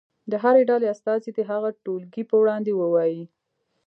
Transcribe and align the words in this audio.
د 0.31 0.33
هرې 0.43 0.63
ډلې 0.69 0.87
استازی 0.93 1.29
دې 1.37 1.43
هغه 1.51 1.69
ټولګي 1.83 2.23
په 2.27 2.35
وړاندې 2.41 2.71
ووایي. 2.75 3.23